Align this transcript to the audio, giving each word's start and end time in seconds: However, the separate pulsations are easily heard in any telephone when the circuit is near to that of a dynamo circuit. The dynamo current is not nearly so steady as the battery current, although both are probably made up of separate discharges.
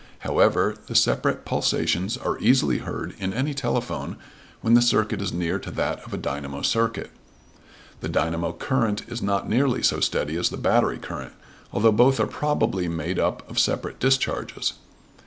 However, 0.21 0.77
the 0.87 0.95
separate 0.95 1.45
pulsations 1.45 2.17
are 2.17 2.39
easily 2.39 2.79
heard 2.79 3.13
in 3.19 3.35
any 3.35 3.53
telephone 3.53 4.15
when 4.61 4.73
the 4.73 4.81
circuit 4.81 5.21
is 5.21 5.31
near 5.31 5.59
to 5.59 5.69
that 5.69 5.99
of 6.07 6.11
a 6.11 6.17
dynamo 6.17 6.63
circuit. 6.63 7.11
The 7.99 8.09
dynamo 8.09 8.51
current 8.51 9.07
is 9.07 9.21
not 9.21 9.47
nearly 9.47 9.83
so 9.83 9.99
steady 9.99 10.37
as 10.37 10.49
the 10.49 10.57
battery 10.57 10.97
current, 10.97 11.33
although 11.71 11.91
both 11.91 12.19
are 12.19 12.25
probably 12.25 12.87
made 12.87 13.19
up 13.19 13.47
of 13.47 13.59
separate 13.59 13.99
discharges. 13.99 14.73